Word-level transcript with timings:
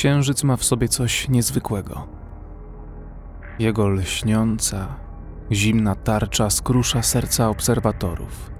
Księżyc 0.00 0.44
ma 0.44 0.56
w 0.56 0.64
sobie 0.64 0.88
coś 0.88 1.28
niezwykłego. 1.28 2.08
Jego 3.58 3.88
lśniąca, 3.88 4.96
zimna 5.52 5.94
tarcza 5.94 6.50
skrusza 6.50 7.02
serca 7.02 7.48
obserwatorów, 7.48 8.50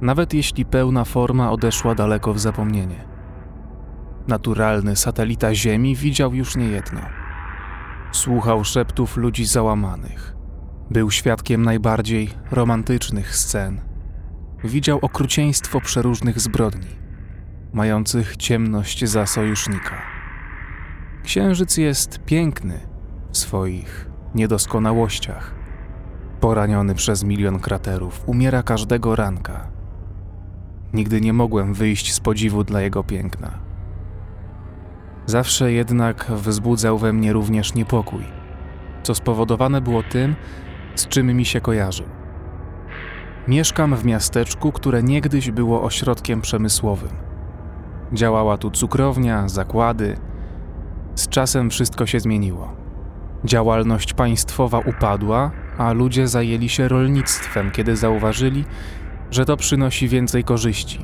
nawet 0.00 0.34
jeśli 0.34 0.64
pełna 0.64 1.04
forma 1.04 1.50
odeszła 1.50 1.94
daleko 1.94 2.34
w 2.34 2.38
zapomnienie. 2.38 3.04
Naturalny 4.28 4.96
satelita 4.96 5.54
Ziemi 5.54 5.96
widział 5.96 6.34
już 6.34 6.56
niejedno. 6.56 7.00
Słuchał 8.12 8.64
szeptów 8.64 9.16
ludzi 9.16 9.44
załamanych. 9.44 10.36
Był 10.90 11.10
świadkiem 11.10 11.62
najbardziej 11.62 12.30
romantycznych 12.50 13.36
scen. 13.36 13.80
Widział 14.64 14.98
okrucieństwo 15.02 15.80
przeróżnych 15.80 16.40
zbrodni, 16.40 16.90
mających 17.72 18.36
ciemność 18.36 19.04
za 19.04 19.26
sojusznika. 19.26 20.11
Księżyc 21.22 21.76
jest 21.76 22.18
piękny 22.18 22.80
w 23.30 23.38
swoich 23.38 24.10
niedoskonałościach. 24.34 25.54
Poraniony 26.40 26.94
przez 26.94 27.24
milion 27.24 27.58
kraterów, 27.58 28.22
umiera 28.26 28.62
każdego 28.62 29.16
ranka. 29.16 29.70
Nigdy 30.92 31.20
nie 31.20 31.32
mogłem 31.32 31.74
wyjść 31.74 32.14
z 32.14 32.20
podziwu 32.20 32.64
dla 32.64 32.80
jego 32.80 33.04
piękna. 33.04 33.58
Zawsze 35.26 35.72
jednak 35.72 36.30
wzbudzał 36.30 36.98
we 36.98 37.12
mnie 37.12 37.32
również 37.32 37.74
niepokój, 37.74 38.24
co 39.02 39.14
spowodowane 39.14 39.80
było 39.80 40.02
tym, 40.02 40.34
z 40.94 41.08
czym 41.08 41.26
mi 41.26 41.44
się 41.44 41.60
kojarzył. 41.60 42.06
Mieszkam 43.48 43.96
w 43.96 44.04
miasteczku, 44.04 44.72
które 44.72 45.02
niegdyś 45.02 45.50
było 45.50 45.82
ośrodkiem 45.82 46.40
przemysłowym. 46.40 47.16
Działała 48.12 48.56
tu 48.56 48.70
cukrownia, 48.70 49.48
zakłady. 49.48 50.16
Z 51.14 51.28
czasem 51.28 51.70
wszystko 51.70 52.06
się 52.06 52.20
zmieniło. 52.20 52.76
Działalność 53.44 54.14
państwowa 54.14 54.78
upadła, 54.78 55.50
a 55.78 55.92
ludzie 55.92 56.28
zajęli 56.28 56.68
się 56.68 56.88
rolnictwem, 56.88 57.70
kiedy 57.70 57.96
zauważyli, 57.96 58.64
że 59.30 59.44
to 59.44 59.56
przynosi 59.56 60.08
więcej 60.08 60.44
korzyści. 60.44 60.98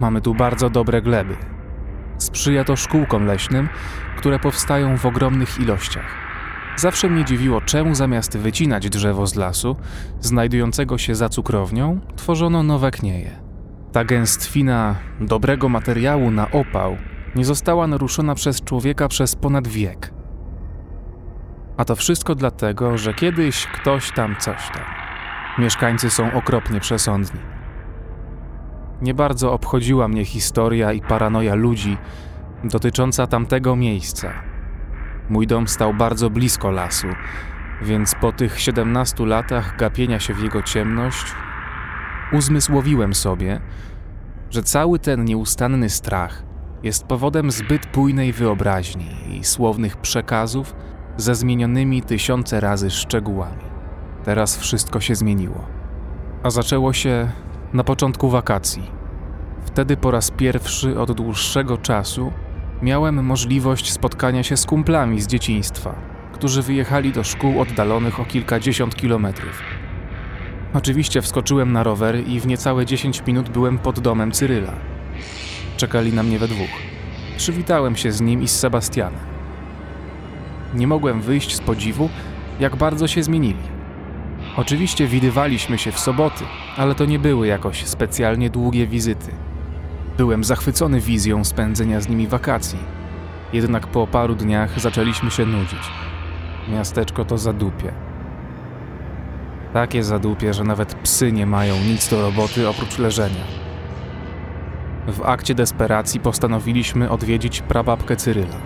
Mamy 0.00 0.20
tu 0.20 0.34
bardzo 0.34 0.70
dobre 0.70 1.02
gleby. 1.02 1.36
Sprzyja 2.18 2.64
to 2.64 2.76
szkółkom 2.76 3.26
leśnym, 3.26 3.68
które 4.16 4.38
powstają 4.38 4.98
w 4.98 5.06
ogromnych 5.06 5.60
ilościach. 5.60 6.30
Zawsze 6.76 7.08
mnie 7.08 7.24
dziwiło, 7.24 7.60
czemu 7.60 7.94
zamiast 7.94 8.38
wycinać 8.38 8.88
drzewo 8.90 9.26
z 9.26 9.34
lasu, 9.34 9.76
znajdującego 10.20 10.98
się 10.98 11.14
za 11.14 11.28
cukrownią, 11.28 12.00
tworzono 12.16 12.62
nowe 12.62 12.90
knieje. 12.90 13.30
Ta 13.92 14.04
gęstwina 14.04 14.96
dobrego 15.20 15.68
materiału 15.68 16.30
na 16.30 16.50
opał 16.50 16.96
nie 17.34 17.44
została 17.44 17.86
naruszona 17.86 18.34
przez 18.34 18.62
człowieka 18.64 19.08
przez 19.08 19.36
ponad 19.36 19.68
wiek. 19.68 20.12
A 21.76 21.84
to 21.84 21.96
wszystko 21.96 22.34
dlatego, 22.34 22.98
że 22.98 23.14
kiedyś 23.14 23.66
ktoś 23.66 24.12
tam 24.12 24.36
coś 24.38 24.70
tam. 24.70 24.84
Mieszkańcy 25.58 26.10
są 26.10 26.32
okropnie 26.32 26.80
przesądni. 26.80 27.40
Nie 29.02 29.14
bardzo 29.14 29.52
obchodziła 29.52 30.08
mnie 30.08 30.24
historia 30.24 30.92
i 30.92 31.00
paranoja 31.00 31.54
ludzi 31.54 31.98
dotycząca 32.64 33.26
tamtego 33.26 33.76
miejsca. 33.76 34.32
Mój 35.28 35.46
dom 35.46 35.68
stał 35.68 35.94
bardzo 35.94 36.30
blisko 36.30 36.70
lasu, 36.70 37.08
więc 37.82 38.14
po 38.14 38.32
tych 38.32 38.60
17 38.60 39.26
latach 39.26 39.76
gapienia 39.76 40.20
się 40.20 40.34
w 40.34 40.42
jego 40.42 40.62
ciemność, 40.62 41.24
uzmysłowiłem 42.32 43.14
sobie, 43.14 43.60
że 44.50 44.62
cały 44.62 44.98
ten 44.98 45.24
nieustanny 45.24 45.90
strach 45.90 46.49
jest 46.82 47.04
powodem 47.04 47.50
zbyt 47.50 47.86
bujnej 47.94 48.32
wyobraźni 48.32 49.06
i 49.30 49.44
słownych 49.44 49.96
przekazów 49.96 50.74
ze 51.16 51.34
zmienionymi 51.34 52.02
tysiące 52.02 52.60
razy 52.60 52.90
szczegółami. 52.90 53.64
Teraz 54.24 54.58
wszystko 54.58 55.00
się 55.00 55.14
zmieniło. 55.14 55.64
A 56.42 56.50
zaczęło 56.50 56.92
się 56.92 57.28
na 57.72 57.84
początku 57.84 58.30
wakacji. 58.30 58.82
Wtedy 59.64 59.96
po 59.96 60.10
raz 60.10 60.30
pierwszy 60.30 61.00
od 61.00 61.12
dłuższego 61.12 61.78
czasu 61.78 62.32
miałem 62.82 63.24
możliwość 63.24 63.92
spotkania 63.92 64.42
się 64.42 64.56
z 64.56 64.66
kumplami 64.66 65.20
z 65.20 65.26
dzieciństwa, 65.26 65.94
którzy 66.32 66.62
wyjechali 66.62 67.12
do 67.12 67.24
szkół 67.24 67.60
oddalonych 67.60 68.20
o 68.20 68.24
kilkadziesiąt 68.24 68.96
kilometrów. 68.96 69.62
Oczywiście 70.74 71.22
wskoczyłem 71.22 71.72
na 71.72 71.82
rower 71.82 72.28
i 72.28 72.40
w 72.40 72.46
niecałe 72.46 72.86
10 72.86 73.22
minut 73.26 73.48
byłem 73.48 73.78
pod 73.78 74.00
domem 74.00 74.32
Cyryla. 74.32 74.72
Czekali 75.80 76.12
na 76.12 76.22
mnie 76.22 76.38
we 76.38 76.48
dwóch. 76.48 76.70
Przywitałem 77.36 77.96
się 77.96 78.12
z 78.12 78.20
nim 78.20 78.42
i 78.42 78.48
z 78.48 78.58
Sebastianem. 78.58 79.20
Nie 80.74 80.86
mogłem 80.86 81.20
wyjść 81.20 81.54
z 81.54 81.60
podziwu, 81.60 82.08
jak 82.60 82.76
bardzo 82.76 83.08
się 83.08 83.22
zmienili. 83.22 83.62
Oczywiście 84.56 85.06
widywaliśmy 85.06 85.78
się 85.78 85.92
w 85.92 85.98
soboty, 85.98 86.44
ale 86.76 86.94
to 86.94 87.04
nie 87.04 87.18
były 87.18 87.46
jakoś 87.46 87.86
specjalnie 87.86 88.50
długie 88.50 88.86
wizyty. 88.86 89.32
Byłem 90.16 90.44
zachwycony 90.44 91.00
wizją 91.00 91.44
spędzenia 91.44 92.00
z 92.00 92.08
nimi 92.08 92.26
wakacji. 92.26 92.78
Jednak 93.52 93.86
po 93.86 94.06
paru 94.06 94.34
dniach 94.34 94.80
zaczęliśmy 94.80 95.30
się 95.30 95.46
nudzić. 95.46 95.90
Miasteczko 96.68 97.24
to 97.24 97.38
zadupie. 97.38 97.92
Takie 99.72 100.04
zadupie, 100.04 100.54
że 100.54 100.64
nawet 100.64 100.94
psy 100.94 101.32
nie 101.32 101.46
mają 101.46 101.74
nic 101.76 102.08
do 102.08 102.22
roboty 102.22 102.68
oprócz 102.68 102.98
leżenia. 102.98 103.69
W 105.06 105.22
akcie 105.24 105.54
desperacji 105.54 106.20
postanowiliśmy 106.20 107.10
odwiedzić 107.10 107.62
prababkę 107.62 108.16
Cyryla. 108.16 108.56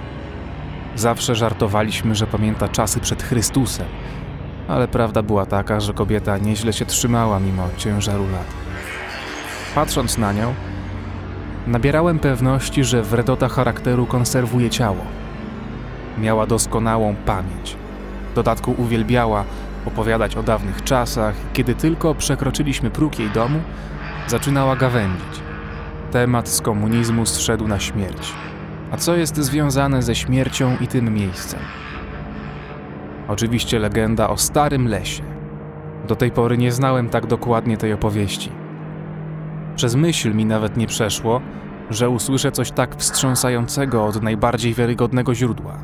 Zawsze 0.97 1.35
żartowaliśmy, 1.35 2.15
że 2.15 2.27
pamięta 2.27 2.69
czasy 2.69 3.01
przed 3.01 3.23
Chrystusem, 3.23 3.87
ale 4.69 4.89
prawda 4.89 5.23
była 5.23 5.47
taka, 5.47 5.81
że 5.81 5.93
kobieta 5.95 6.39
nieźle 6.39 6.73
się 6.73 6.87
trzymała 6.87 7.41
mimo 7.41 7.69
ciężaru 7.77 8.25
lat. 8.33 8.47
Patrząc 9.75 10.19
na 10.19 10.33
nią, 10.33 10.55
nabierałem 11.67 12.19
pewności, 12.19 12.85
że 12.85 13.03
wredota 13.03 13.49
charakteru 13.49 14.07
konserwuje 14.07 14.71
ciało. 14.71 15.05
Miała 16.19 16.47
doskonałą 16.47 17.15
pamięć. 17.27 17.77
W 18.33 18.35
dodatku 18.35 18.75
uwielbiała 18.79 19.45
opowiadać 19.87 20.37
o 20.37 20.43
dawnych 20.43 20.85
czasach, 20.85 21.35
kiedy 21.53 21.75
tylko 21.75 22.15
przekroczyliśmy 22.15 22.91
próg 22.91 23.19
jej 23.19 23.31
domu, 23.31 23.61
zaczynała 24.27 24.77
gawędzić. 24.77 25.54
Temat 26.15 26.49
z 26.49 26.61
komunizmu 26.61 27.27
zszedł 27.27 27.69
na 27.69 27.79
śmierć. 27.79 28.33
A 28.91 28.97
co 28.97 29.17
jest 29.17 29.37
związane 29.37 30.03
ze 30.03 30.15
śmiercią 30.15 30.77
i 30.81 30.87
tym 30.87 31.15
miejscem? 31.15 31.61
Oczywiście 33.29 33.79
legenda 33.79 34.29
o 34.29 34.37
starym 34.37 34.89
lesie. 34.89 35.23
Do 36.09 36.17
tej 36.17 36.31
pory 36.31 36.59
nie 36.59 36.73
znałem 36.73 37.09
tak 37.09 37.27
dokładnie 37.27 37.77
tej 37.77 37.93
opowieści. 37.93 38.53
Przez 39.77 39.95
myśl 39.95 40.35
mi 40.35 40.45
nawet 40.45 40.77
nie 40.77 40.87
przeszło, 40.87 41.41
że 41.91 42.11
usłyszę 42.11 42.53
coś 42.53 42.71
tak 42.71 42.97
wstrząsającego 42.97 44.05
od 44.05 44.23
najbardziej 44.23 44.75
wiarygodnego 44.75 45.35
źródła. 45.35 45.79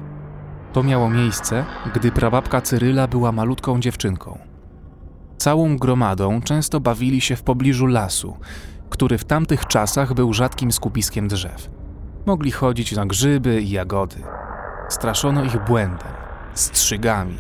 To 0.73 0.83
miało 0.83 1.11
miejsce, 1.11 1.65
gdy 1.95 2.13
prababka 2.13 2.61
Cyryla 2.61 3.09
była 3.09 3.33
malutką 3.33 3.81
dziewczynką. 3.81 4.39
Całą 5.39 5.77
gromadą 5.77 6.41
często 6.41 6.81
bawili 6.81 7.21
się 7.21 7.37
w 7.37 7.43
pobliżu 7.43 7.87
lasu, 7.87 8.37
który 8.91 9.19
w 9.19 9.25
tamtych 9.25 9.67
czasach 9.67 10.15
był 10.15 10.33
rzadkim 10.33 10.73
skupiskiem 10.73 11.29
drzew. 11.29 11.71
Mogli 12.27 12.51
chodzić 12.51 12.93
na 12.93 13.07
grzyby 13.07 13.63
i 13.63 13.71
jagody. 13.71 14.17
Straszono 14.89 15.45
ich 15.45 15.65
błędem, 15.65 16.13
strzygami 16.55 17.37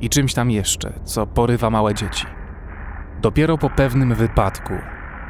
i 0.00 0.10
czymś 0.10 0.34
tam 0.34 0.50
jeszcze, 0.50 0.92
co 1.04 1.26
porywa 1.26 1.70
małe 1.70 1.94
dzieci. 1.94 2.26
Dopiero 3.22 3.58
po 3.58 3.70
pewnym 3.70 4.14
wypadku 4.14 4.74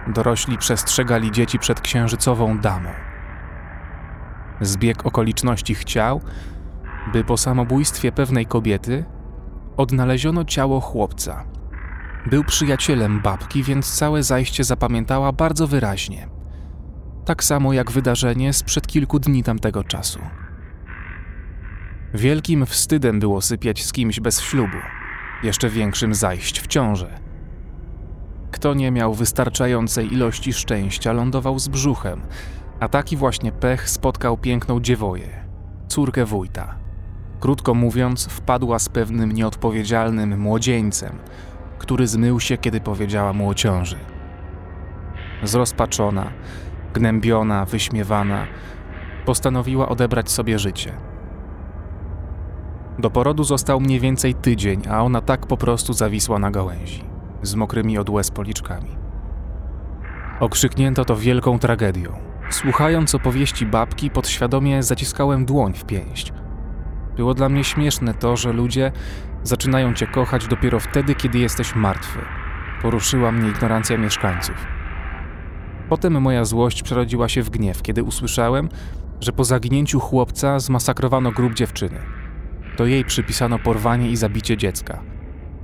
dorośli 0.06 0.58
przestrzegali 0.58 1.30
dzieci 1.30 1.58
przed 1.58 1.80
księżycową 1.80 2.58
damą. 2.58 2.90
Zbieg 4.60 5.06
okoliczności 5.06 5.74
chciał, 5.74 6.20
by 7.12 7.24
po 7.24 7.36
samobójstwie 7.36 8.12
pewnej 8.12 8.46
kobiety 8.46 9.04
odnaleziono 9.76 10.44
ciało 10.44 10.80
chłopca. 10.80 11.44
Był 12.26 12.44
przyjacielem 12.44 13.20
babki, 13.20 13.62
więc 13.62 13.94
całe 13.94 14.22
zajście 14.22 14.64
zapamiętała 14.64 15.32
bardzo 15.32 15.66
wyraźnie– 15.66 16.28
tak 17.30 17.44
samo 17.44 17.72
jak 17.72 17.90
wydarzenie 17.90 18.52
sprzed 18.52 18.86
kilku 18.86 19.18
dni 19.18 19.42
tamtego 19.42 19.84
czasu. 19.84 20.20
Wielkim 22.14 22.66
wstydem 22.66 23.20
było 23.20 23.40
sypiać 23.40 23.84
z 23.84 23.92
kimś 23.92 24.20
bez 24.20 24.40
ślubu, 24.40 24.76
jeszcze 25.42 25.68
większym 25.68 26.14
zajść 26.14 26.60
w 26.60 26.66
ciążę. 26.66 27.18
Kto 28.50 28.74
nie 28.74 28.90
miał 28.90 29.14
wystarczającej 29.14 30.12
ilości 30.12 30.52
szczęścia, 30.52 31.12
lądował 31.12 31.58
z 31.58 31.68
brzuchem, 31.68 32.20
a 32.80 32.88
taki 32.88 33.16
właśnie 33.16 33.52
pech 33.52 33.90
spotkał 33.90 34.36
piękną 34.36 34.80
dziewoję, 34.80 35.44
córkę 35.88 36.24
wójta. 36.24 36.76
Krótko 37.40 37.74
mówiąc, 37.74 38.26
wpadła 38.26 38.78
z 38.78 38.88
pewnym 38.88 39.32
nieodpowiedzialnym 39.32 40.40
młodzieńcem, 40.40 41.18
który 41.80 42.06
zmył 42.06 42.40
się, 42.40 42.58
kiedy 42.58 42.80
powiedziała 42.80 43.32
mu 43.32 43.48
o 43.48 43.54
ciąży. 43.54 43.96
Zrozpaczona, 45.42 46.30
gnębiona, 46.94 47.64
wyśmiewana, 47.64 48.46
postanowiła 49.26 49.88
odebrać 49.88 50.30
sobie 50.30 50.58
życie. 50.58 50.92
Do 52.98 53.10
porodu 53.10 53.44
został 53.44 53.80
mniej 53.80 54.00
więcej 54.00 54.34
tydzień, 54.34 54.82
a 54.90 55.02
ona 55.02 55.20
tak 55.20 55.46
po 55.46 55.56
prostu 55.56 55.92
zawisła 55.92 56.38
na 56.38 56.50
gałęzi, 56.50 57.04
z 57.42 57.54
mokrymi 57.54 57.98
od 57.98 58.10
łez 58.10 58.30
policzkami. 58.30 58.96
Okrzyknięto 60.40 61.04
to 61.04 61.16
wielką 61.16 61.58
tragedią. 61.58 62.12
Słuchając 62.50 63.14
opowieści 63.14 63.66
babki, 63.66 64.10
podświadomie 64.10 64.82
zaciskałem 64.82 65.44
dłoń 65.44 65.72
w 65.72 65.84
pięść. 65.84 66.32
Było 67.20 67.34
dla 67.34 67.48
mnie 67.48 67.64
śmieszne 67.64 68.14
to, 68.14 68.36
że 68.36 68.52
ludzie 68.52 68.92
zaczynają 69.42 69.94
cię 69.94 70.06
kochać 70.06 70.46
dopiero 70.46 70.80
wtedy, 70.80 71.14
kiedy 71.14 71.38
jesteś 71.38 71.74
martwy. 71.74 72.18
Poruszyła 72.82 73.32
mnie 73.32 73.48
ignorancja 73.48 73.98
mieszkańców. 73.98 74.54
Potem 75.88 76.20
moja 76.22 76.44
złość 76.44 76.82
przerodziła 76.82 77.28
się 77.28 77.42
w 77.42 77.50
gniew, 77.50 77.82
kiedy 77.82 78.02
usłyszałem, 78.02 78.68
że 79.20 79.32
po 79.32 79.44
zaginięciu 79.44 80.00
chłopca 80.00 80.58
zmasakrowano 80.58 81.32
grób 81.32 81.54
dziewczyny. 81.54 81.98
To 82.76 82.86
jej 82.86 83.04
przypisano 83.04 83.58
porwanie 83.58 84.10
i 84.10 84.16
zabicie 84.16 84.56
dziecka. 84.56 85.02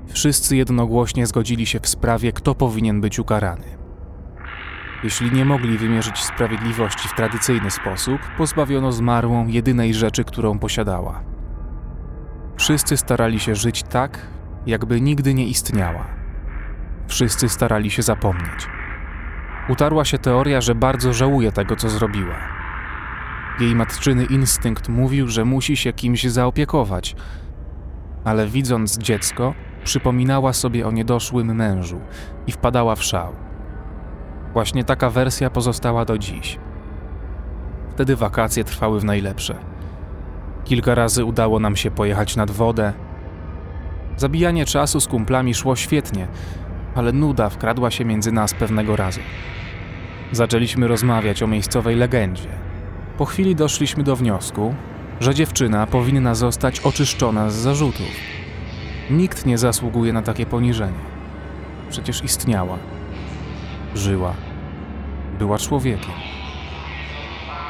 Wszyscy 0.08 0.56
jednogłośnie 0.56 1.26
zgodzili 1.26 1.66
się 1.66 1.80
w 1.80 1.88
sprawie, 1.88 2.32
kto 2.32 2.54
powinien 2.54 3.00
być 3.00 3.18
ukarany. 3.18 3.76
Jeśli 5.04 5.32
nie 5.32 5.44
mogli 5.44 5.78
wymierzyć 5.78 6.18
sprawiedliwości 6.18 7.08
w 7.08 7.14
tradycyjny 7.14 7.70
sposób, 7.70 8.18
pozbawiono 8.38 8.92
zmarłą 8.92 9.46
jedynej 9.46 9.94
rzeczy, 9.94 10.24
którą 10.24 10.58
posiadała. 10.58 11.35
Wszyscy 12.56 12.96
starali 12.96 13.40
się 13.40 13.54
żyć 13.54 13.82
tak, 13.82 14.18
jakby 14.66 15.00
nigdy 15.00 15.34
nie 15.34 15.46
istniała. 15.46 16.06
Wszyscy 17.06 17.48
starali 17.48 17.90
się 17.90 18.02
zapomnieć. 18.02 18.68
Utarła 19.68 20.04
się 20.04 20.18
teoria, 20.18 20.60
że 20.60 20.74
bardzo 20.74 21.12
żałuje 21.12 21.52
tego, 21.52 21.76
co 21.76 21.88
zrobiła. 21.88 22.36
Jej 23.60 23.74
matczyny 23.74 24.24
instynkt 24.24 24.88
mówił, 24.88 25.28
że 25.28 25.44
musi 25.44 25.76
się 25.76 25.92
kimś 25.92 26.24
zaopiekować, 26.24 27.16
ale 28.24 28.46
widząc 28.46 28.98
dziecko, 28.98 29.54
przypominała 29.84 30.52
sobie 30.52 30.86
o 30.86 30.90
niedoszłym 30.90 31.54
mężu 31.54 32.00
i 32.46 32.52
wpadała 32.52 32.96
w 32.96 33.02
szał. 33.04 33.32
Właśnie 34.52 34.84
taka 34.84 35.10
wersja 35.10 35.50
pozostała 35.50 36.04
do 36.04 36.18
dziś. 36.18 36.58
Wtedy 37.94 38.16
wakacje 38.16 38.64
trwały 38.64 39.00
w 39.00 39.04
najlepsze. 39.04 39.75
Kilka 40.66 40.94
razy 40.94 41.24
udało 41.24 41.60
nam 41.60 41.76
się 41.76 41.90
pojechać 41.90 42.36
nad 42.36 42.50
wodę. 42.50 42.92
Zabijanie 44.16 44.64
czasu 44.64 45.00
z 45.00 45.06
kumplami 45.06 45.54
szło 45.54 45.76
świetnie, 45.76 46.28
ale 46.94 47.12
nuda 47.12 47.50
wkradła 47.50 47.90
się 47.90 48.04
między 48.04 48.32
nas 48.32 48.54
pewnego 48.54 48.96
razu. 48.96 49.20
Zaczęliśmy 50.32 50.88
rozmawiać 50.88 51.42
o 51.42 51.46
miejscowej 51.46 51.96
legendzie. 51.96 52.48
Po 53.18 53.24
chwili 53.24 53.54
doszliśmy 53.56 54.02
do 54.02 54.16
wniosku, 54.16 54.74
że 55.20 55.34
dziewczyna 55.34 55.86
powinna 55.86 56.34
zostać 56.34 56.80
oczyszczona 56.80 57.50
z 57.50 57.54
zarzutów. 57.54 58.10
Nikt 59.10 59.46
nie 59.46 59.58
zasługuje 59.58 60.12
na 60.12 60.22
takie 60.22 60.46
poniżenie. 60.46 61.04
Przecież 61.90 62.24
istniała, 62.24 62.78
żyła, 63.94 64.34
była 65.38 65.58
człowiekiem. 65.58 66.12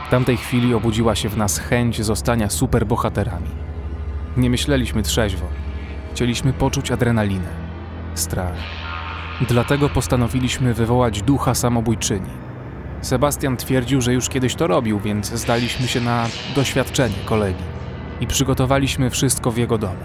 W 0.07 0.09
tamtej 0.09 0.37
chwili 0.37 0.75
obudziła 0.75 1.15
się 1.15 1.29
w 1.29 1.37
nas 1.37 1.59
chęć 1.59 2.05
zostania 2.05 2.51
superbohaterami. 2.51 3.49
Nie 4.37 4.51
myśleliśmy 4.51 5.03
trzeźwo. 5.03 5.47
Chcieliśmy 6.13 6.53
poczuć 6.53 6.91
adrenalinę, 6.91 7.49
strach. 8.15 8.57
Dlatego 9.49 9.89
postanowiliśmy 9.89 10.75
wywołać 10.75 11.23
ducha 11.23 11.55
samobójczyni. 11.55 12.31
Sebastian 13.01 13.57
twierdził, 13.57 14.01
że 14.01 14.13
już 14.13 14.29
kiedyś 14.29 14.55
to 14.55 14.67
robił, 14.67 15.01
więc 15.01 15.33
zdaliśmy 15.33 15.89
się 15.89 16.01
na 16.01 16.27
doświadczenie 16.55 17.17
kolegi 17.25 17.65
i 18.21 18.27
przygotowaliśmy 18.27 19.11
wszystko 19.11 19.51
w 19.51 19.57
jego 19.57 19.79
domu. 19.79 20.05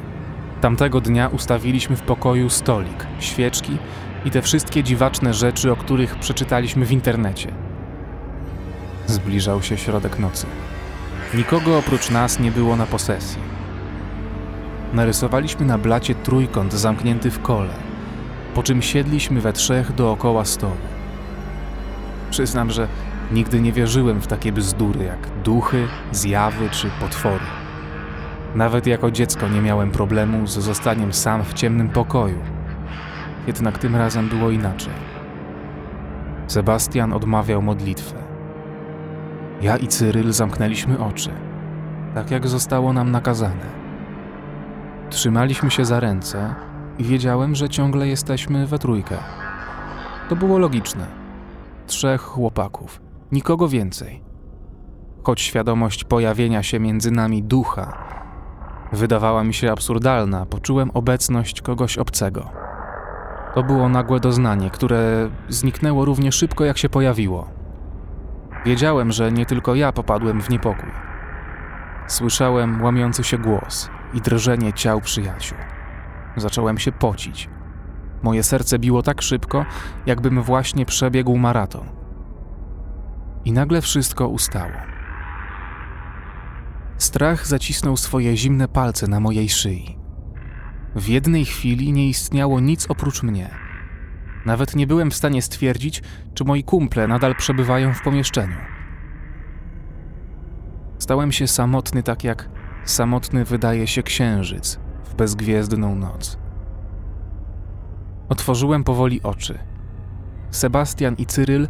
Tamtego 0.62 1.02
dnia 1.02 1.28
ustawiliśmy 1.28 1.96
w 1.96 2.02
pokoju 2.02 2.50
stolik, 2.50 3.08
świeczki 3.20 3.78
i 4.26 4.32
te 4.32 4.42
wszystkie 4.42 4.84
dziwaczne 4.84 5.34
rzeczy, 5.34 5.72
o 5.72 5.76
których 5.76 6.16
przeczytaliśmy 6.16 6.86
w 6.86 6.92
internecie. 6.92 7.71
Zbliżał 9.08 9.62
się 9.62 9.78
środek 9.78 10.20
nocy. 10.20 10.48
Nikogo 11.34 11.78
oprócz 11.78 12.10
nas 12.10 12.40
nie 12.40 12.52
było 12.52 12.76
na 12.76 12.86
posesji. 12.86 13.42
Narysowaliśmy 14.94 15.66
na 15.66 15.78
blacie 15.78 16.16
trójkąt 16.16 16.74
zamknięty 16.74 17.32
w 17.32 17.42
kole, 17.42 17.74
po 18.56 18.64
czym 18.64 18.82
siedliśmy 18.82 19.42
we 19.42 19.54
trzech 19.54 19.94
dookoła 19.94 20.46
stołu. 20.46 20.78
Przyznam, 22.32 22.72
że 22.72 22.88
nigdy 23.32 23.62
nie 23.62 23.72
wierzyłem 23.72 24.22
w 24.22 24.28
takie 24.28 24.52
bzdury 24.52 25.04
jak 25.04 25.44
duchy, 25.44 25.88
zjawy 26.12 26.70
czy 26.70 26.90
potwory. 27.00 27.46
Nawet 28.56 28.88
jako 28.88 29.12
dziecko 29.12 29.48
nie 29.48 29.62
miałem 29.62 29.92
problemu 29.92 30.48
z 30.48 30.52
zostaniem 30.52 31.14
sam 31.14 31.44
w 31.44 31.54
ciemnym 31.54 31.90
pokoju. 31.90 32.40
Jednak 33.48 33.78
tym 33.78 33.96
razem 33.96 34.30
było 34.30 34.52
inaczej. 34.52 34.94
Sebastian 36.48 37.14
odmawiał 37.14 37.62
modlitwę. 37.62 38.31
Ja 39.62 39.78
i 39.78 39.88
Cyryl 39.88 40.32
zamknęliśmy 40.32 41.00
oczy, 41.00 41.30
tak 42.14 42.32
jak 42.32 42.48
zostało 42.48 42.94
nam 42.94 43.12
nakazane. 43.12 43.82
Trzymaliśmy 45.10 45.72
się 45.72 45.86
za 45.86 46.00
ręce 46.00 46.56
i 47.00 47.04
wiedziałem, 47.04 47.56
że 47.56 47.70
ciągle 47.70 48.08
jesteśmy 48.08 48.68
we 48.68 48.80
trójkę. 48.80 49.18
To 50.30 50.36
było 50.36 50.60
logiczne. 50.60 51.08
Trzech 51.88 52.22
chłopaków, 52.22 53.02
nikogo 53.32 53.68
więcej. 53.68 54.24
Choć 55.24 55.42
świadomość 55.42 56.04
pojawienia 56.04 56.64
się 56.64 56.80
między 56.80 57.12
nami 57.12 57.44
ducha 57.44 58.12
wydawała 58.92 59.44
mi 59.44 59.54
się 59.54 59.72
absurdalna, 59.72 60.46
poczułem 60.46 60.92
obecność 60.94 61.62
kogoś 61.62 61.98
obcego. 61.98 62.50
To 63.56 63.64
było 63.64 63.90
nagłe 63.90 64.20
doznanie, 64.20 64.70
które 64.70 65.30
zniknęło 65.50 66.06
równie 66.06 66.32
szybko, 66.32 66.66
jak 66.66 66.78
się 66.78 66.90
pojawiło. 66.90 67.61
Wiedziałem, 68.66 69.12
że 69.12 69.32
nie 69.32 69.46
tylko 69.46 69.76
ja 69.76 69.92
popadłem 69.92 70.42
w 70.42 70.50
niepokój. 70.50 70.90
Słyszałem 72.08 72.82
łamiący 72.82 73.24
się 73.24 73.38
głos 73.38 73.90
i 74.14 74.22
drżenie 74.22 74.74
ciał 74.74 75.02
przyjaciół. 75.02 75.58
Zacząłem 76.38 76.78
się 76.78 76.92
pocić. 76.92 77.50
Moje 78.24 78.44
serce 78.44 78.80
biło 78.80 79.04
tak 79.04 79.22
szybko, 79.22 79.66
jakbym 80.06 80.42
właśnie 80.42 80.86
przebiegł 80.86 81.38
maraton. 81.38 81.90
I 83.46 83.52
nagle 83.52 83.82
wszystko 83.82 84.28
ustało. 84.28 84.92
Strach 86.98 87.48
zacisnął 87.48 87.98
swoje 87.98 88.38
zimne 88.38 88.68
palce 88.68 89.08
na 89.08 89.20
mojej 89.20 89.50
szyi. 89.50 89.98
W 90.96 91.08
jednej 91.08 91.46
chwili 91.46 91.94
nie 91.94 92.10
istniało 92.10 92.60
nic 92.60 92.86
oprócz 92.90 93.24
mnie. 93.24 93.61
Nawet 94.46 94.76
nie 94.76 94.88
byłem 94.88 95.12
w 95.12 95.16
stanie 95.16 95.42
stwierdzić, 95.42 96.04
czy 96.34 96.44
moi 96.44 96.64
kumple 96.64 97.08
nadal 97.08 97.36
przebywają 97.36 97.94
w 97.94 98.02
pomieszczeniu. 98.02 98.58
Stałem 101.00 101.32
się 101.32 101.48
samotny, 101.48 102.04
tak 102.04 102.24
jak 102.24 102.50
samotny 102.86 103.46
wydaje 103.46 103.88
się 103.88 104.04
księżyc 104.04 104.80
w 105.06 105.14
bezgwiezdną 105.14 105.96
noc. 105.96 106.38
Otworzyłem 108.30 108.84
powoli 108.84 109.24
oczy. 109.24 109.60
Sebastian 110.52 111.16
i 111.16 111.26
Cyryl 111.26 111.68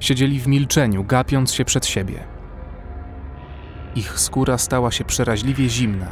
siedzieli 0.00 0.40
w 0.40 0.46
milczeniu, 0.46 1.04
gapiąc 1.04 1.52
się 1.52 1.64
przed 1.64 1.86
siebie. 1.86 2.24
Ich 3.94 4.20
skóra 4.20 4.58
stała 4.58 4.90
się 4.90 5.04
przeraźliwie 5.04 5.68
zimna. 5.68 6.10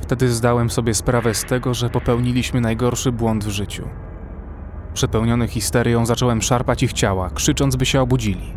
Wtedy 0.00 0.28
zdałem 0.28 0.70
sobie 0.70 0.94
sprawę 0.94 1.34
z 1.34 1.44
tego, 1.44 1.74
że 1.74 1.90
popełniliśmy 1.90 2.60
najgorszy 2.60 3.12
błąd 3.12 3.44
w 3.44 3.50
życiu. 3.50 3.88
Przepełniony 4.96 5.48
histerią 5.48 6.06
zacząłem 6.06 6.42
szarpać 6.42 6.82
ich 6.82 6.92
ciała, 6.92 7.30
krzycząc, 7.30 7.76
by 7.76 7.86
się 7.86 8.00
obudzili. 8.00 8.56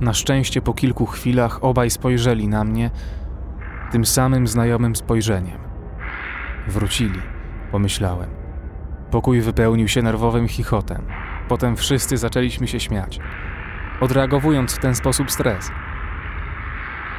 Na 0.00 0.14
szczęście 0.14 0.62
po 0.62 0.74
kilku 0.74 1.06
chwilach 1.06 1.64
obaj 1.64 1.90
spojrzeli 1.90 2.48
na 2.48 2.64
mnie 2.64 2.90
tym 3.92 4.04
samym 4.04 4.46
znajomym 4.46 4.96
spojrzeniem. 4.96 5.58
Wrócili, 6.68 7.20
pomyślałem. 7.72 8.30
Pokój 9.10 9.40
wypełnił 9.40 9.88
się 9.88 10.02
nerwowym 10.02 10.48
chichotem. 10.48 11.06
Potem 11.48 11.76
wszyscy 11.76 12.16
zaczęliśmy 12.16 12.68
się 12.68 12.80
śmiać, 12.80 13.20
odreagowując 14.00 14.74
w 14.74 14.78
ten 14.78 14.94
sposób 14.94 15.30
stres. 15.30 15.70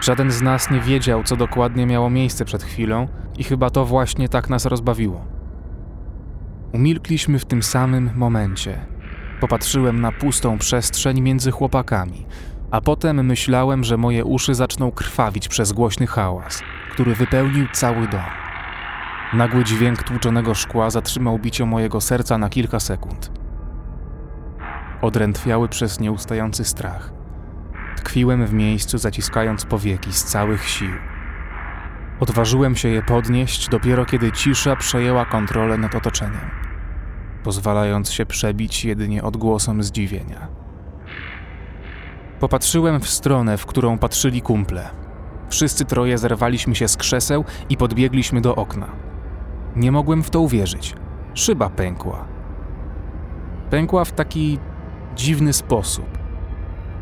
Żaden 0.02 0.32
z 0.32 0.42
nas 0.42 0.72
nie 0.72 0.80
wiedział, 0.80 1.24
co 1.24 1.36
dokładnie 1.36 1.86
miało 1.86 2.10
miejsce 2.10 2.46
przed 2.46 2.64
chwilą, 2.64 3.08
i 3.38 3.44
chyba 3.44 3.70
to 3.70 3.86
właśnie 3.86 4.30
tak 4.30 4.50
nas 4.50 4.66
rozbawiło. 4.66 5.35
Umilkliśmy 6.76 7.40
w 7.40 7.46
tym 7.46 7.64
samym 7.64 8.10
momencie. 8.16 8.86
Popatrzyłem 9.40 10.02
na 10.02 10.12
pustą 10.12 10.58
przestrzeń 10.58 11.22
między 11.22 11.52
chłopakami, 11.52 12.26
a 12.72 12.82
potem 12.82 13.26
myślałem, 13.26 13.84
że 13.84 13.98
moje 13.98 14.26
uszy 14.26 14.56
zaczną 14.56 14.92
krwawić 14.92 15.48
przez 15.48 15.72
głośny 15.72 16.08
hałas, 16.08 16.64
który 16.92 17.16
wypełnił 17.16 17.68
cały 17.74 18.08
dom. 18.08 18.22
Nagły 19.34 19.64
dźwięk 19.64 20.04
tłuczonego 20.04 20.56
szkła 20.56 20.90
zatrzymał 20.90 21.40
bicie 21.40 21.66
mojego 21.66 22.02
serca 22.02 22.38
na 22.38 22.50
kilka 22.50 22.80
sekund. 22.80 23.32
Odrętwiały 25.02 25.70
przez 25.70 26.00
nieustający 26.00 26.66
strach. 26.66 27.14
Tkwiłem 27.98 28.46
w 28.46 28.54
miejscu, 28.54 28.98
zaciskając 28.98 29.66
powieki 29.66 30.14
z 30.14 30.24
całych 30.24 30.70
sił. 30.70 31.15
Odważyłem 32.20 32.76
się 32.76 32.90
je 32.90 33.02
podnieść 33.02 33.70
dopiero 33.70 34.06
kiedy 34.06 34.32
cisza 34.32 34.76
przejęła 34.76 35.26
kontrolę 35.26 35.78
nad 35.78 35.96
otoczeniem, 35.96 36.52
pozwalając 37.44 38.12
się 38.12 38.26
przebić 38.26 38.86
jedynie 38.86 39.24
odgłosom 39.24 39.84
zdziwienia. 39.84 40.48
Popatrzyłem 42.40 43.00
w 43.00 43.10
stronę, 43.10 43.58
w 43.58 43.66
którą 43.66 43.98
patrzyli 43.98 44.42
kumple. 44.42 44.90
Wszyscy 45.50 45.86
troje 45.86 46.18
zerwaliśmy 46.18 46.76
się 46.76 46.88
z 46.88 46.98
krzeseł 46.98 47.46
i 47.70 47.78
podbiegliśmy 47.78 48.42
do 48.42 48.56
okna. 48.56 48.88
Nie 49.76 49.92
mogłem 49.92 50.24
w 50.24 50.30
to 50.30 50.40
uwierzyć. 50.40 50.96
Szyba 51.34 51.70
pękła. 51.70 52.28
Pękła 53.70 54.06
w 54.06 54.12
taki 54.12 54.60
dziwny 55.16 55.54
sposób. 55.54 56.18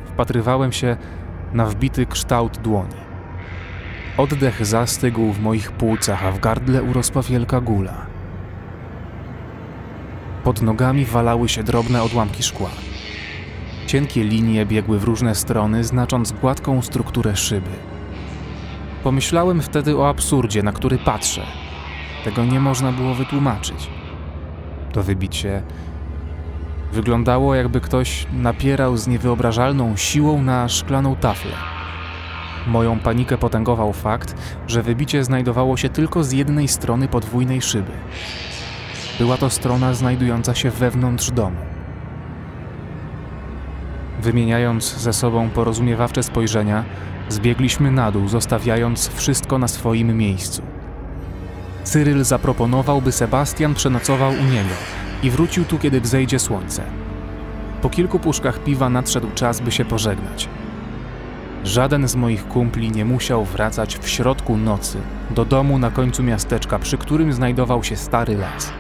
Wpatrywałem 0.06 0.72
się 0.72 0.98
na 1.54 1.66
wbity 1.66 2.06
kształt 2.06 2.58
dłoni. 2.58 3.13
Oddech 4.18 4.66
zastygł 4.66 5.32
w 5.32 5.40
moich 5.40 5.72
płucach, 5.72 6.26
a 6.26 6.32
w 6.32 6.40
gardle 6.40 6.84
urosła 6.84 7.22
wielka 7.22 7.62
gula. 7.62 8.06
Pod 10.44 10.62
nogami 10.62 11.06
walały 11.06 11.50
się 11.50 11.64
drobne 11.64 12.04
odłamki 12.04 12.44
szkła. 12.44 12.70
Cienkie 13.88 14.24
linie 14.24 14.66
biegły 14.66 15.00
w 15.00 15.04
różne 15.04 15.36
strony, 15.36 15.84
znacząc 15.84 16.32
gładką 16.32 16.82
strukturę 16.82 17.36
szyby. 17.36 17.70
Pomyślałem 19.04 19.62
wtedy 19.62 19.98
o 19.98 20.10
absurdzie, 20.10 20.64
na 20.64 20.72
który 20.72 20.98
patrzę. 20.98 21.42
Tego 22.24 22.46
nie 22.46 22.60
można 22.60 22.92
było 22.92 23.14
wytłumaczyć. 23.14 23.90
To 24.92 25.04
wybicie 25.04 25.64
wyglądało, 26.92 27.56
jakby 27.56 27.82
ktoś 27.82 28.28
napierał 28.34 28.98
z 28.98 29.08
niewyobrażalną 29.08 29.98
siłą 29.98 30.42
na 30.42 30.70
szklaną 30.70 31.16
taflę. 31.16 31.73
Moją 32.68 33.00
panikę 33.00 33.38
potęgował 33.38 33.94
fakt, 33.94 34.36
że 34.68 34.84
wybicie 34.84 35.24
znajdowało 35.24 35.78
się 35.78 35.90
tylko 35.90 36.24
z 36.24 36.32
jednej 36.32 36.68
strony 36.68 37.08
podwójnej 37.08 37.62
szyby. 37.62 37.92
Była 39.20 39.38
to 39.38 39.50
strona 39.50 39.94
znajdująca 39.94 40.56
się 40.56 40.72
wewnątrz 40.72 41.32
domu. 41.32 41.58
Wymieniając 44.22 44.98
ze 44.98 45.14
sobą 45.14 45.50
porozumiewawcze 45.50 46.24
spojrzenia, 46.24 46.84
zbiegliśmy 47.30 47.92
na 47.92 48.12
dół, 48.12 48.28
zostawiając 48.28 49.10
wszystko 49.10 49.58
na 49.58 49.68
swoim 49.68 50.18
miejscu. 50.18 50.62
Cyryl 51.84 52.24
zaproponował, 52.24 53.02
by 53.02 53.12
Sebastian 53.12 53.74
przenocował 53.74 54.32
u 54.32 54.44
niego 54.44 54.76
i 55.24 55.30
wrócił 55.30 55.66
tu, 55.66 55.80
kiedy 55.80 56.02
wzejdzie 56.02 56.40
słońce. 56.40 56.84
Po 57.82 57.90
kilku 57.90 58.20
puszkach 58.20 58.60
piwa 58.60 58.90
nadszedł 58.90 59.28
czas, 59.36 59.62
by 59.62 59.72
się 59.72 59.86
pożegnać. 59.86 60.50
Żaden 61.64 62.08
z 62.08 62.16
moich 62.16 62.48
kumpli 62.48 62.92
nie 62.92 63.06
musiał 63.06 63.46
wracać 63.46 63.98
w 63.98 64.10
środku 64.10 64.58
nocy 64.58 64.98
do 65.32 65.46
domu 65.46 65.80
na 65.80 65.92
końcu 65.92 66.24
miasteczka, 66.24 66.80
przy 66.80 66.98
którym 66.98 67.34
znajdował 67.34 67.84
się 67.84 67.96
stary 67.96 68.38
las. 68.38 68.74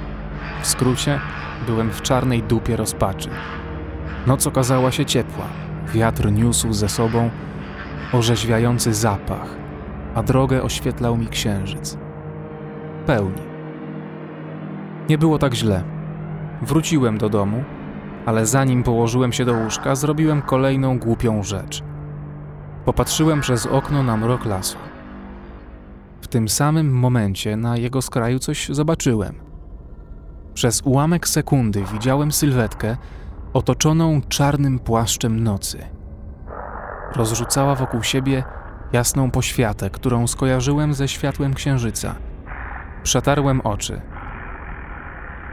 W 0.62 0.68
skrócie, 0.68 1.20
byłem 1.68 1.92
w 1.92 2.02
czarnej 2.02 2.44
dupie 2.44 2.76
rozpaczy. 2.76 3.30
Noc 4.28 4.48
okazała 4.48 4.92
się 4.92 5.06
ciepła, 5.06 5.46
wiatr 5.94 6.32
niósł 6.32 6.74
ze 6.74 6.90
sobą 6.90 7.30
orzeźwiający 8.14 8.94
zapach, 8.94 9.56
a 10.16 10.24
drogę 10.24 10.64
oświetlał 10.64 11.18
mi 11.18 11.28
księżyc. 11.28 11.98
Pełni. 13.06 13.42
Nie 15.10 15.18
było 15.18 15.40
tak 15.40 15.54
źle. 15.54 15.84
Wróciłem 16.62 17.18
do 17.18 17.30
domu, 17.30 17.64
ale 18.26 18.46
zanim 18.46 18.84
położyłem 18.84 19.34
się 19.34 19.46
do 19.46 19.54
łóżka, 19.54 19.96
zrobiłem 19.96 20.42
kolejną 20.42 21.00
głupią 21.00 21.44
rzecz. 21.44 21.84
Popatrzyłem 22.86 23.42
przez 23.42 23.66
okno 23.66 24.04
na 24.04 24.18
mrok 24.18 24.46
lasu. 24.46 24.78
W 26.22 26.28
tym 26.28 26.50
samym 26.50 26.94
momencie 26.94 27.58
na 27.58 27.78
jego 27.78 28.02
skraju 28.02 28.40
coś 28.40 28.70
zobaczyłem. 28.70 29.36
Przez 30.54 30.82
ułamek 30.82 31.28
sekundy 31.28 31.84
widziałem 31.94 32.32
sylwetkę 32.32 32.98
otoczoną 33.54 34.22
czarnym 34.30 34.80
płaszczem 34.80 35.44
nocy. 35.44 35.86
Rozrzucała 37.16 37.76
wokół 37.76 38.04
siebie 38.04 38.44
jasną 38.94 39.32
poświatę, 39.32 39.90
którą 39.90 40.28
skojarzyłem 40.28 40.94
ze 40.94 41.08
światłem 41.08 41.54
księżyca. 41.54 42.16
Przetarłem 43.04 43.62
oczy. 43.62 44.02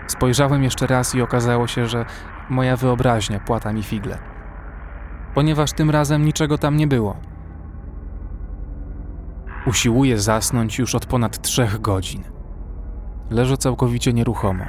Spojrzałem 0.06 0.62
jeszcze 0.62 0.86
raz 0.86 1.14
i 1.14 1.22
okazało 1.22 1.66
się, 1.66 1.86
że 1.86 2.04
moja 2.48 2.76
wyobraźnia 2.76 3.40
płata 3.40 3.72
mi 3.72 3.82
figle. 3.82 4.29
Ponieważ 5.34 5.72
tym 5.72 5.90
razem 5.90 6.24
niczego 6.24 6.58
tam 6.58 6.76
nie 6.76 6.86
było. 6.86 7.16
Usiłuję 9.66 10.18
zasnąć 10.18 10.78
już 10.78 10.94
od 10.94 11.06
ponad 11.06 11.42
trzech 11.42 11.80
godzin. 11.80 12.22
Leżę 13.30 13.56
całkowicie 13.56 14.12
nieruchomo. 14.12 14.64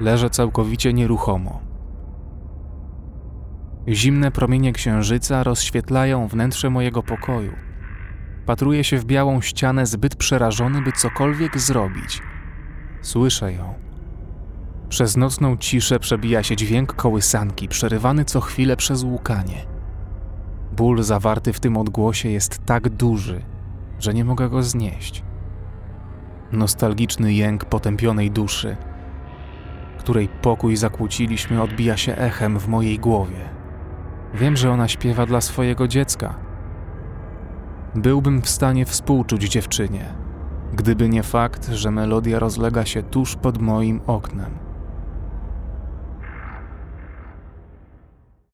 Leżę 0.00 0.30
całkowicie 0.30 0.92
nieruchomo. 0.92 1.60
Zimne 3.88 4.30
promienie 4.30 4.72
księżyca 4.72 5.42
rozświetlają 5.42 6.28
wnętrze 6.28 6.70
mojego 6.70 7.02
pokoju. 7.02 7.52
Patruję 8.46 8.84
się 8.84 8.98
w 8.98 9.04
białą 9.04 9.40
ścianę, 9.40 9.86
zbyt 9.86 10.16
przerażony, 10.16 10.82
by 10.82 10.92
cokolwiek 10.92 11.58
zrobić. 11.58 12.22
Słyszę 13.02 13.52
ją. 13.52 13.85
Przez 14.88 15.16
nocną 15.16 15.56
ciszę 15.56 15.98
przebija 15.98 16.42
się 16.42 16.56
dźwięk 16.56 16.92
kołysanki, 16.92 17.68
przerywany 17.68 18.24
co 18.24 18.40
chwilę 18.40 18.76
przez 18.76 19.02
łukanie. 19.02 19.66
Ból 20.72 21.02
zawarty 21.02 21.52
w 21.52 21.60
tym 21.60 21.76
odgłosie 21.76 22.28
jest 22.28 22.58
tak 22.66 22.88
duży, 22.88 23.42
że 23.98 24.14
nie 24.14 24.24
mogę 24.24 24.48
go 24.48 24.62
znieść. 24.62 25.22
Nostalgiczny 26.52 27.32
jęk 27.32 27.64
potępionej 27.64 28.30
duszy, 28.30 28.76
której 29.98 30.28
pokój 30.28 30.76
zakłóciliśmy, 30.76 31.62
odbija 31.62 31.96
się 31.96 32.16
echem 32.16 32.58
w 32.58 32.68
mojej 32.68 32.98
głowie. 32.98 33.48
Wiem, 34.34 34.56
że 34.56 34.70
ona 34.70 34.88
śpiewa 34.88 35.26
dla 35.26 35.40
swojego 35.40 35.88
dziecka. 35.88 36.34
Byłbym 37.94 38.42
w 38.42 38.48
stanie 38.48 38.86
współczuć 38.86 39.42
dziewczynie, 39.42 40.14
gdyby 40.72 41.08
nie 41.08 41.22
fakt, 41.22 41.68
że 41.68 41.90
melodia 41.90 42.38
rozlega 42.38 42.84
się 42.84 43.02
tuż 43.02 43.36
pod 43.36 43.62
moim 43.62 44.00
oknem. 44.06 44.65